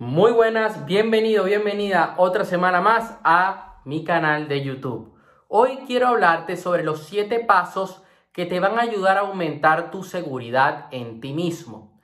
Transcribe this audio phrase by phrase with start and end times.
[0.00, 5.12] Muy buenas, bienvenido, bienvenida otra semana más a mi canal de YouTube.
[5.48, 10.04] Hoy quiero hablarte sobre los 7 pasos que te van a ayudar a aumentar tu
[10.04, 12.00] seguridad en ti mismo.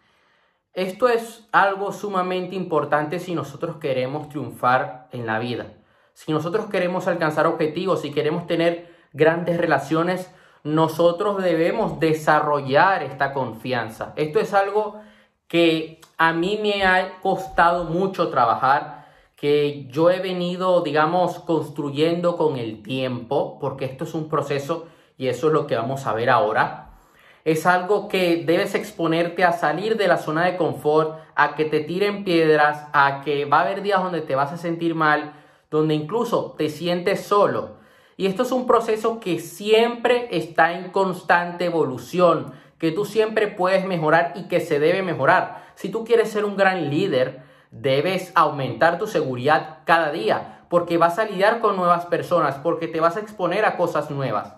[0.73, 5.75] Esto es algo sumamente importante si nosotros queremos triunfar en la vida.
[6.15, 10.35] Si nosotros queremos alcanzar objetivos, si queremos tener grandes relaciones,
[10.65, 14.15] nosotros debemos desarrollar esta confianza.
[14.17, 15.01] Esto es algo
[15.55, 22.57] que a mí me ha costado mucho trabajar, que yo he venido, digamos, construyendo con
[22.57, 26.29] el tiempo, porque esto es un proceso y eso es lo que vamos a ver
[26.29, 26.91] ahora.
[27.45, 31.79] Es algo que debes exponerte a salir de la zona de confort, a que te
[31.79, 35.35] tiren piedras, a que va a haber días donde te vas a sentir mal,
[35.71, 37.77] donde incluso te sientes solo.
[38.17, 43.87] Y esto es un proceso que siempre está en constante evolución que tú siempre puedes
[43.87, 45.65] mejorar y que se debe mejorar.
[45.75, 51.19] Si tú quieres ser un gran líder, debes aumentar tu seguridad cada día, porque vas
[51.19, 54.55] a lidiar con nuevas personas, porque te vas a exponer a cosas nuevas.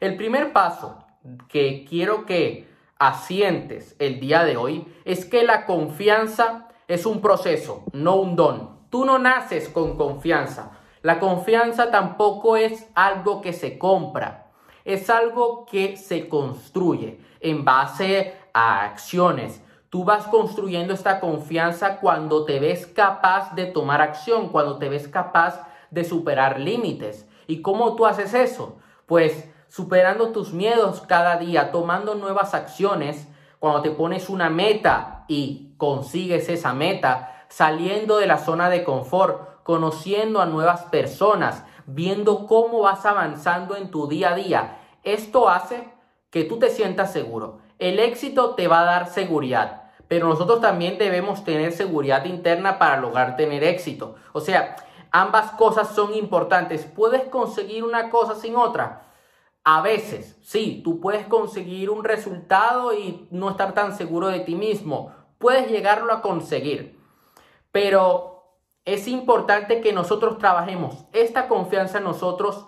[0.00, 1.04] El primer paso
[1.48, 2.68] que quiero que
[2.98, 8.76] asientes el día de hoy es que la confianza es un proceso, no un don.
[8.90, 10.72] Tú no naces con confianza.
[11.02, 14.48] La confianza tampoco es algo que se compra
[14.88, 19.62] es algo que se construye en base a acciones.
[19.90, 25.08] Tú vas construyendo esta confianza cuando te ves capaz de tomar acción, cuando te ves
[25.08, 27.26] capaz de superar límites.
[27.46, 28.76] ¿Y cómo tú haces eso?
[29.06, 33.28] Pues superando tus miedos cada día, tomando nuevas acciones,
[33.58, 39.62] cuando te pones una meta y consigues esa meta, saliendo de la zona de confort,
[39.62, 44.78] conociendo a nuevas personas, viendo cómo vas avanzando en tu día a día.
[45.02, 45.88] Esto hace
[46.30, 47.58] que tú te sientas seguro.
[47.78, 53.00] El éxito te va a dar seguridad, pero nosotros también debemos tener seguridad interna para
[53.00, 54.16] lograr tener éxito.
[54.32, 54.76] O sea,
[55.10, 56.84] ambas cosas son importantes.
[56.84, 59.02] ¿Puedes conseguir una cosa sin otra?
[59.64, 64.54] A veces, sí, tú puedes conseguir un resultado y no estar tan seguro de ti
[64.54, 65.12] mismo.
[65.38, 66.98] Puedes llegarlo a conseguir.
[67.70, 68.56] Pero
[68.86, 72.66] es importante que nosotros trabajemos esta confianza en nosotros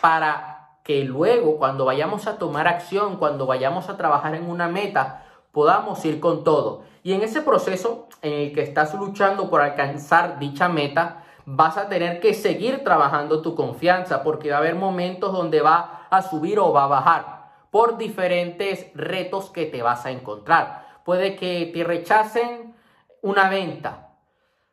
[0.00, 0.55] para
[0.86, 6.04] que luego cuando vayamos a tomar acción, cuando vayamos a trabajar en una meta, podamos
[6.04, 6.84] ir con todo.
[7.02, 11.88] Y en ese proceso en el que estás luchando por alcanzar dicha meta, vas a
[11.88, 16.60] tener que seguir trabajando tu confianza porque va a haber momentos donde va a subir
[16.60, 20.86] o va a bajar por diferentes retos que te vas a encontrar.
[21.04, 22.76] Puede que te rechacen
[23.22, 24.10] una venta.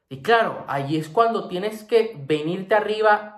[0.10, 3.33] Y claro, allí es cuando tienes que venirte arriba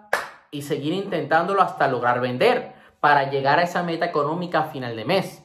[0.56, 5.06] y seguir intentándolo hasta lograr vender para llegar a esa meta económica a final de
[5.06, 5.44] mes.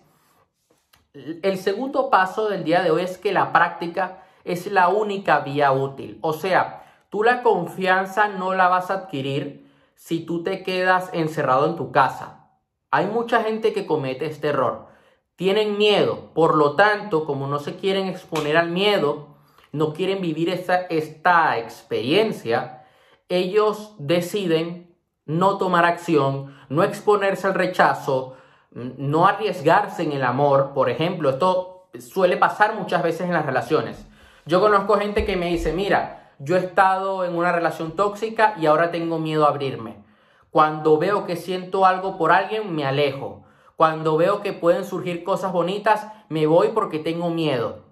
[1.12, 5.72] El segundo paso del día de hoy es que la práctica es la única vía
[5.72, 6.18] útil.
[6.20, 11.66] O sea, tú la confianza no la vas a adquirir si tú te quedas encerrado
[11.66, 12.48] en tu casa.
[12.92, 14.86] Hay mucha gente que comete este error.
[15.34, 19.36] Tienen miedo, por lo tanto, como no se quieren exponer al miedo,
[19.72, 22.84] no quieren vivir esta, esta experiencia,
[23.28, 24.89] ellos deciden
[25.26, 28.36] no tomar acción, no exponerse al rechazo,
[28.72, 34.06] no arriesgarse en el amor, por ejemplo, esto suele pasar muchas veces en las relaciones.
[34.46, 38.66] Yo conozco gente que me dice, mira, yo he estado en una relación tóxica y
[38.66, 40.04] ahora tengo miedo a abrirme.
[40.50, 43.44] Cuando veo que siento algo por alguien, me alejo.
[43.76, 47.84] Cuando veo que pueden surgir cosas bonitas, me voy porque tengo miedo.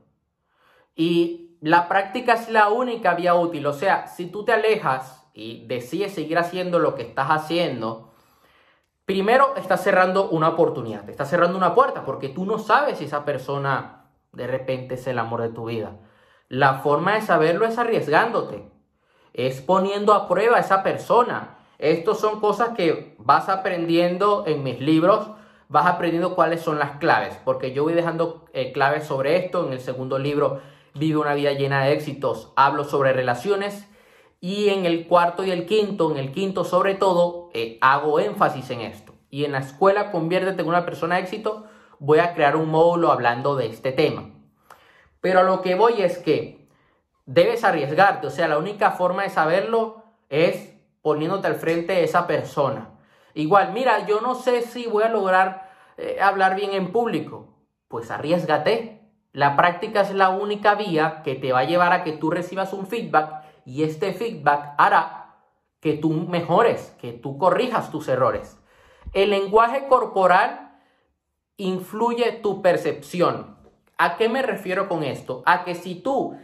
[0.94, 3.66] Y la práctica es la única vía útil.
[3.66, 8.10] O sea, si tú te alejas y decides seguir haciendo lo que estás haciendo,
[9.04, 13.04] primero estás cerrando una oportunidad, te estás cerrando una puerta porque tú no sabes si
[13.04, 15.92] esa persona de repente es el amor de tu vida.
[16.48, 18.68] La forma de saberlo es arriesgándote,
[19.32, 21.58] es poniendo a prueba a esa persona.
[21.78, 25.30] Estos son cosas que vas aprendiendo en mis libros,
[25.68, 29.64] vas aprendiendo cuáles son las claves, porque yo voy dejando eh, claves sobre esto.
[29.64, 30.60] En el segundo libro,
[30.94, 33.88] Vive una vida llena de éxitos, hablo sobre relaciones
[34.40, 38.70] y en el cuarto y el quinto, en el quinto sobre todo, eh, hago énfasis
[38.70, 39.14] en esto.
[39.30, 41.66] Y en la escuela Conviértete en una persona de éxito,
[41.98, 44.30] voy a crear un módulo hablando de este tema.
[45.20, 46.68] Pero a lo que voy es que
[47.26, 52.26] debes arriesgarte, o sea, la única forma de saberlo es poniéndote al frente de esa
[52.26, 52.90] persona.
[53.34, 57.54] Igual, mira, yo no sé si voy a lograr eh, hablar bien en público.
[57.88, 59.00] Pues arriesgate.
[59.32, 62.72] La práctica es la única vía que te va a llevar a que tú recibas
[62.72, 65.36] un feedback y este feedback hará
[65.80, 68.58] que tú mejores, que tú corrijas tus errores.
[69.12, 70.80] El lenguaje corporal
[71.58, 73.58] influye tu percepción.
[73.98, 75.42] ¿A qué me refiero con esto?
[75.44, 76.38] A que si tú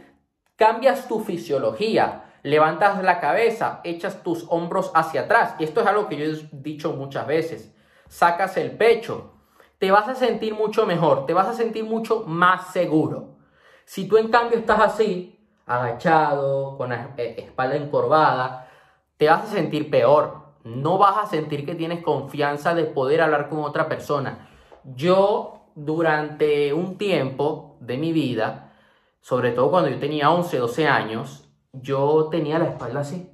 [0.55, 5.55] cambias tu fisiología, levantas la cabeza, echas tus hombros hacia atrás.
[5.57, 7.73] Y esto es algo que yo he dicho muchas veces.
[8.07, 9.33] Sacas el pecho,
[9.79, 13.37] te vas a sentir mucho mejor, te vas a sentir mucho más seguro.
[13.83, 15.34] Si tú en cambio estás así,
[15.65, 18.69] agachado, con la eh, espalda encorvada,
[19.17, 20.45] te vas a sentir peor.
[20.63, 24.49] No vas a sentir que tienes confianza de poder hablar con otra persona.
[24.83, 28.73] Yo durante un tiempo de mi vida,
[29.21, 33.29] sobre todo cuando yo tenía 11, 12 años, yo tenía la espalda así.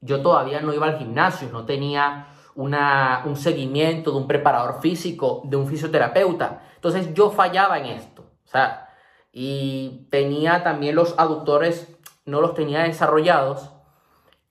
[0.00, 5.42] Yo todavía no iba al gimnasio, no tenía una, un seguimiento de un preparador físico,
[5.44, 6.62] de un fisioterapeuta.
[6.74, 8.22] Entonces yo fallaba en esto.
[8.44, 8.89] O sea,
[9.32, 13.70] y tenía también los aductores, no los tenía desarrollados.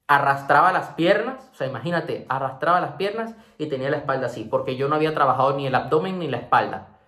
[0.08, 4.76] Arrastraba las piernas, o sea, imagínate, arrastraba las piernas y tenía la espalda así, porque
[4.76, 7.00] yo no había trabajado ni el abdomen ni la espalda.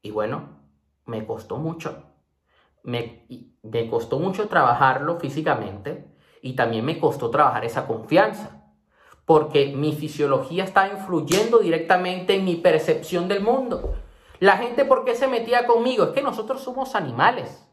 [0.00, 0.48] Y bueno,
[1.04, 2.04] me costó mucho.
[2.82, 3.26] Me,
[3.62, 6.06] me costó mucho trabajarlo físicamente
[6.40, 8.58] y también me costó trabajar esa confianza
[9.28, 13.94] porque mi fisiología está influyendo directamente en mi percepción del mundo.
[14.40, 16.04] La gente, ¿por qué se metía conmigo?
[16.04, 17.66] Es que nosotros somos animales.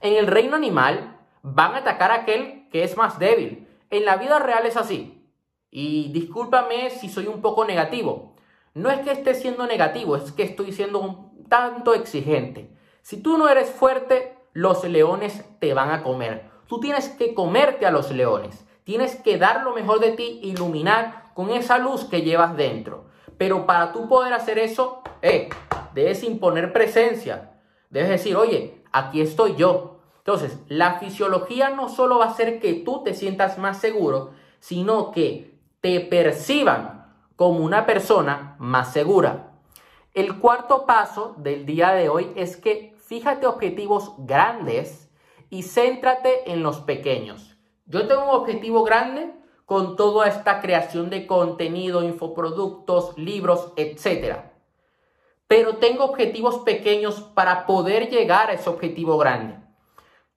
[0.00, 3.66] En el reino animal van a atacar a aquel que es más débil.
[3.90, 5.30] En la vida real es así.
[5.70, 8.34] Y discúlpame si soy un poco negativo.
[8.74, 12.76] No es que esté siendo negativo, es que estoy siendo un tanto exigente.
[13.00, 16.50] Si tú no eres fuerte, los leones te van a comer.
[16.66, 18.66] Tú tienes que comerte a los leones.
[18.84, 23.06] Tienes que dar lo mejor de ti, iluminar con esa luz que llevas dentro.
[23.38, 25.48] Pero para tú poder hacer eso, eh,
[25.96, 27.52] debes imponer presencia.
[27.88, 30.00] Debes decir, oye, aquí estoy yo.
[30.18, 35.10] Entonces, la fisiología no solo va a hacer que tú te sientas más seguro, sino
[35.10, 39.54] que te perciban como una persona más segura.
[40.12, 45.10] El cuarto paso del día de hoy es que fíjate objetivos grandes
[45.48, 47.56] y céntrate en los pequeños.
[47.86, 49.32] Yo tengo un objetivo grande
[49.64, 54.55] con toda esta creación de contenido, infoproductos, libros, etc.
[55.48, 59.56] Pero tengo objetivos pequeños para poder llegar a ese objetivo grande.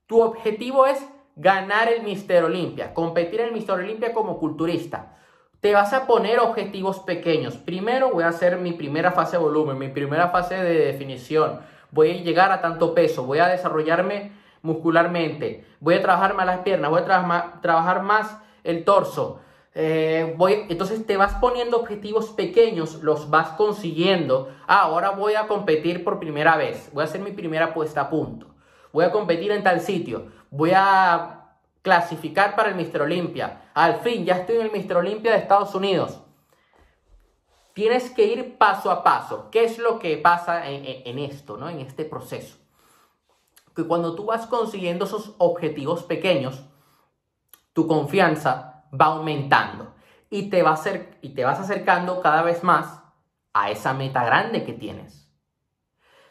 [0.06, 1.04] Tu objetivo es
[1.36, 5.16] ganar el Mister Olimpia, competir en el Mister Olimpia como culturista.
[5.62, 7.58] Te vas a poner objetivos pequeños.
[7.58, 11.60] Primero voy a hacer mi primera fase de volumen, mi primera fase de definición.
[11.92, 14.32] Voy a llegar a tanto peso, voy a desarrollarme
[14.62, 19.42] muscularmente, voy a trabajar más las piernas, voy a trabajar más el torso.
[19.76, 24.50] Eh, voy, entonces te vas poniendo objetivos pequeños, los vas consiguiendo.
[24.68, 28.10] Ah, ahora voy a competir por primera vez, voy a hacer mi primera puesta a
[28.10, 28.48] punto,
[28.92, 33.70] voy a competir en tal sitio, voy a clasificar para el Mister Olympia.
[33.74, 36.20] Al fin, ya estoy en el Mister Olympia de Estados Unidos.
[37.74, 39.50] Tienes que ir paso a paso.
[39.52, 41.70] ¿Qué es lo que pasa en, en esto, ¿no?
[41.70, 42.58] en este proceso?
[43.80, 46.64] que cuando tú vas consiguiendo esos objetivos pequeños,
[47.74, 49.94] tu confianza va aumentando
[50.30, 50.80] y te, va a
[51.22, 53.02] y te vas acercando cada vez más
[53.54, 55.30] a esa meta grande que tienes.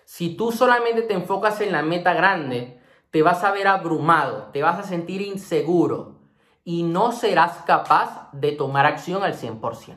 [0.05, 4.63] Si tú solamente te enfocas en la meta grande, te vas a ver abrumado, te
[4.63, 6.19] vas a sentir inseguro
[6.65, 9.97] y no serás capaz de tomar acción al 100%.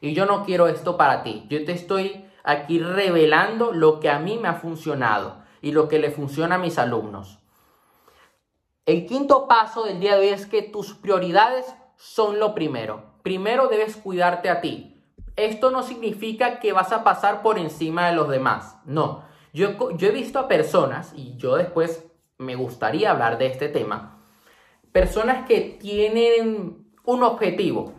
[0.00, 1.46] Y yo no quiero esto para ti.
[1.48, 5.98] Yo te estoy aquí revelando lo que a mí me ha funcionado y lo que
[5.98, 7.38] le funciona a mis alumnos.
[8.84, 11.72] El quinto paso del día de hoy es que tus prioridades
[12.02, 13.04] son lo primero.
[13.22, 15.00] Primero debes cuidarte a ti.
[15.36, 18.76] Esto no significa que vas a pasar por encima de los demás.
[18.84, 19.24] No.
[19.52, 22.04] Yo, he visto a personas, y yo después
[22.38, 24.20] me gustaría hablar de este tema,
[24.90, 27.94] personas que tienen un objetivo,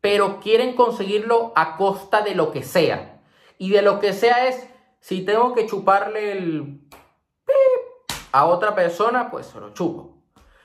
[0.00, 3.22] pero quieren conseguirlo a costa de lo que sea.
[3.56, 4.68] Y de lo que sea es,
[4.98, 6.80] si tengo que chuparle el
[8.32, 10.18] a otra persona, pues se lo chupo.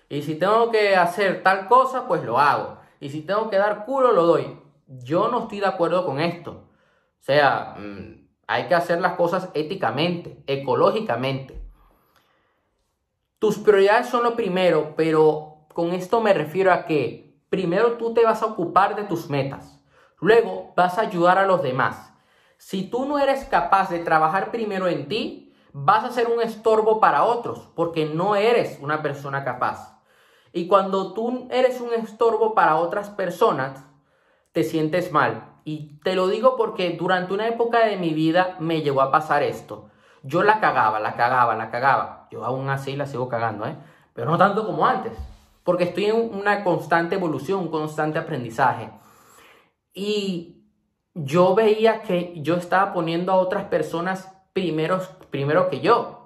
[0.10, 2.79] Y si tengo que hacer tal cosa, pues lo hago.
[3.00, 4.60] Y si tengo que dar culo, lo doy.
[4.88, 6.52] Yo no estoy de acuerdo con esto.
[6.52, 11.62] O sea, mm, hay que hacer las cosas éticamente, ecológicamente.
[13.38, 18.26] Tus prioridades son lo primero, pero con esto me refiero a que primero tú te
[18.26, 19.80] vas a ocupar de tus metas.
[20.20, 22.14] Luego vas a ayudar a los demás.
[22.58, 27.00] Si tú no eres capaz de trabajar primero en ti, vas a ser un estorbo
[27.00, 29.99] para otros porque no eres una persona capaz.
[30.52, 33.86] Y cuando tú eres un estorbo para otras personas,
[34.52, 35.60] te sientes mal.
[35.64, 39.44] Y te lo digo porque durante una época de mi vida me llegó a pasar
[39.44, 39.90] esto.
[40.24, 42.28] Yo la cagaba, la cagaba, la cagaba.
[42.32, 43.76] Yo aún así la sigo cagando, ¿eh?
[44.14, 45.14] Pero no tanto como antes.
[45.64, 48.90] Porque estoy en una constante evolución, un constante aprendizaje.
[49.94, 50.64] Y
[51.14, 56.19] yo veía que yo estaba poniendo a otras personas primero, primero que yo.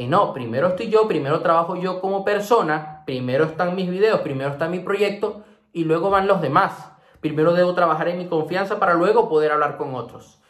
[0.00, 4.48] Y no, primero estoy yo, primero trabajo yo como persona, primero están mis videos, primero
[4.48, 6.90] está mi proyecto y luego van los demás.
[7.20, 10.40] Primero debo trabajar en mi confianza para luego poder hablar con otros.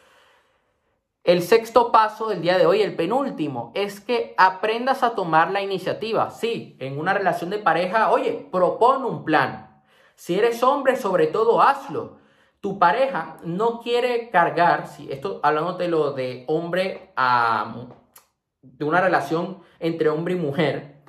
[1.25, 5.61] El sexto paso del día de hoy, el penúltimo, es que aprendas a tomar la
[5.61, 6.29] iniciativa.
[6.29, 9.83] Sí, en una relación de pareja, oye, propone un plan.
[10.15, 12.19] Si eres hombre, sobre todo hazlo.
[12.61, 17.65] Tu pareja no quiere cargar, si esto hablándote lo de hombre a
[18.61, 21.01] de una relación entre hombre y mujer,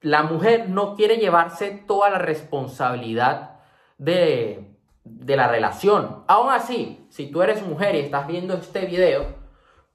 [0.00, 3.60] la mujer no quiere llevarse toda la responsabilidad
[3.96, 6.24] de, de la relación.
[6.26, 9.42] Aún así, si tú eres mujer y estás viendo este video,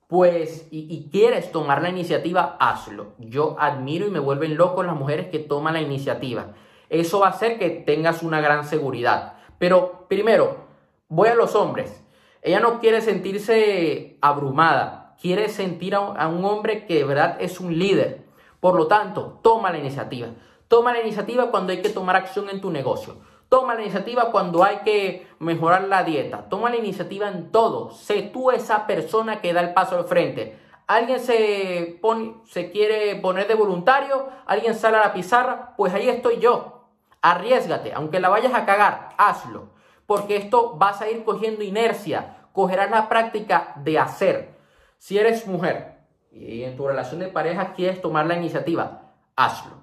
[0.07, 3.13] pues, y, y, quieres tomar la iniciativa, hazlo.
[3.19, 6.55] Yo admiro y me vuelven locos las mujeres que toman la iniciativa.
[6.89, 9.33] Eso va a hacer que tengas una gran seguridad.
[9.59, 10.65] Pero primero,
[11.09, 12.03] voy a los hombres.
[12.41, 17.77] Ella no quiere sentirse abrumada quiere sentir a un, hombre que de verdad es un
[17.77, 18.25] líder.
[18.59, 20.29] Por lo tanto, toma la iniciativa.
[20.67, 23.17] Toma la iniciativa cuando hay que tomar acción en tu negocio.
[23.49, 26.47] Toma la iniciativa cuando hay que mejorar la dieta.
[26.49, 27.91] Toma la iniciativa en todo.
[27.91, 30.57] Sé tú esa persona que da el paso al frente.
[30.87, 36.09] Alguien se, pone, se quiere poner de voluntario, alguien sale a la pizarra, pues ahí
[36.09, 36.85] estoy yo.
[37.21, 39.67] Arriesgate, aunque la vayas a cagar, hazlo.
[40.07, 44.58] Porque esto vas a ir cogiendo inercia, cogerás la práctica de hacer.
[44.99, 45.97] Si eres mujer
[46.29, 49.77] y en tu relación de pareja quieres tomar la iniciativa, hazlo.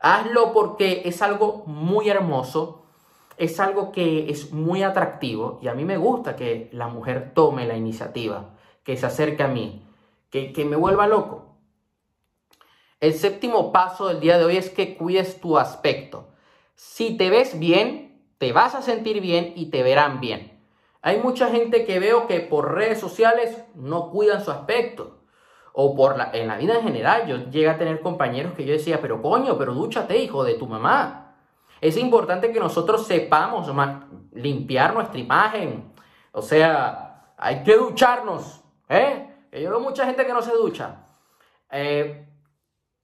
[0.00, 2.84] Hazlo porque es algo muy hermoso,
[3.36, 7.64] es algo que es muy atractivo y a mí me gusta que la mujer tome
[7.64, 9.86] la iniciativa, que se acerque a mí,
[10.30, 11.54] que, que me vuelva loco.
[12.98, 16.32] El séptimo paso del día de hoy es que cuides tu aspecto.
[16.74, 20.59] Si te ves bien, te vas a sentir bien y te verán bien.
[21.02, 25.18] Hay mucha gente que veo que por redes sociales no cuidan su aspecto.
[25.72, 28.72] O por la, en la vida en general, yo llegué a tener compañeros que yo
[28.72, 31.36] decía, pero coño, pero dúchate, hijo de tu mamá.
[31.80, 33.70] Es importante que nosotros sepamos
[34.32, 35.92] limpiar nuestra imagen.
[36.32, 38.62] O sea, hay que ducharnos.
[38.88, 39.30] ¿eh?
[39.52, 41.06] Yo veo mucha gente que no se ducha.
[41.70, 42.28] Eh,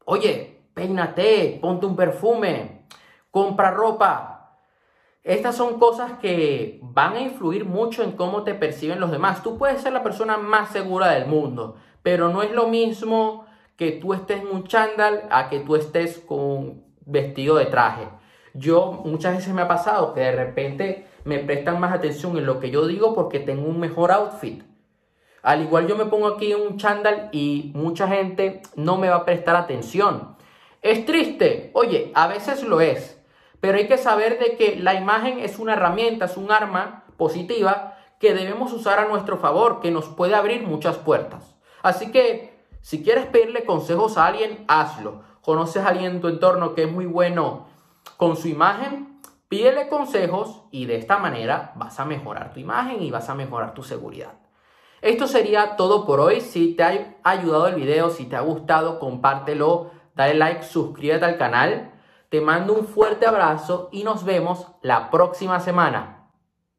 [0.04, 2.86] oye, peínate, ponte un perfume,
[3.30, 4.35] compra ropa,
[5.26, 9.42] estas son cosas que van a influir mucho en cómo te perciben los demás.
[9.42, 13.44] Tú puedes ser la persona más segura del mundo, pero no es lo mismo
[13.76, 18.08] que tú estés en un chándal a que tú estés con vestido de traje.
[18.54, 22.60] Yo muchas veces me ha pasado que de repente me prestan más atención en lo
[22.60, 24.62] que yo digo porque tengo un mejor outfit.
[25.42, 29.16] Al igual yo me pongo aquí en un chándal y mucha gente no me va
[29.16, 30.36] a prestar atención.
[30.82, 33.15] Es triste, oye, a veces lo es,
[33.60, 37.96] pero hay que saber de que la imagen es una herramienta, es un arma positiva
[38.20, 41.56] que debemos usar a nuestro favor, que nos puede abrir muchas puertas.
[41.82, 45.22] Así que si quieres pedirle consejos a alguien, hazlo.
[45.40, 47.66] Conoces a alguien en tu entorno que es muy bueno
[48.16, 53.10] con su imagen, pídele consejos y de esta manera vas a mejorar tu imagen y
[53.10, 54.34] vas a mejorar tu seguridad.
[55.02, 56.40] Esto sería todo por hoy.
[56.40, 61.38] Si te ha ayudado el video, si te ha gustado, compártelo, dale like, suscríbete al
[61.38, 61.92] canal.
[62.28, 66.15] Te mando un fuerte abrazo y nos vemos la próxima semana.